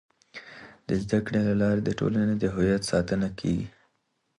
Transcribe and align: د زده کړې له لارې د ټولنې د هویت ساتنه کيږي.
د 0.87 0.89
زده 1.03 1.19
کړې 1.25 1.39
له 1.47 1.53
لارې 1.61 1.81
د 1.83 1.89
ټولنې 1.99 2.35
د 2.37 2.45
هویت 2.53 2.83
ساتنه 2.91 3.27
کيږي. 3.39 3.67